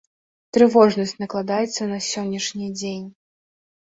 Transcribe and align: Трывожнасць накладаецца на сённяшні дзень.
Трывожнасць 0.57 1.13
накладаецца 1.23 1.83
на 1.93 1.99
сённяшні 2.09 2.67
дзень. 2.79 3.07